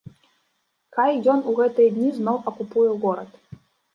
Хай 0.97 1.19
ён 1.33 1.43
у 1.51 1.53
гэтыя 1.59 1.89
дні 1.97 2.09
зноў 2.17 2.37
акупуе 2.53 2.87
горад. 3.07 3.29